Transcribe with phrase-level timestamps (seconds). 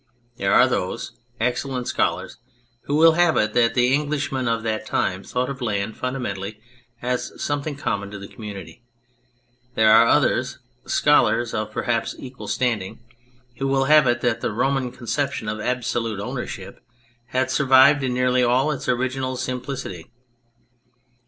[0.37, 2.37] There are those excellent scholars
[2.85, 6.59] who will have it that the Englishmen of that time thought of land fundamentally
[7.03, 8.81] as some thing common to the community.
[9.75, 12.99] There are others scholars of perhaps equal standing
[13.57, 16.79] who will have it that the Roman conception of absolute ownership
[17.27, 20.09] had survived in nearly all its original simplicity.